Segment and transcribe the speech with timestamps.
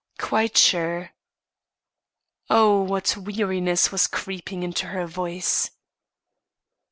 [0.17, 1.11] "Quite sure."
[2.49, 5.69] Oh, what weariness was creeping into her voice!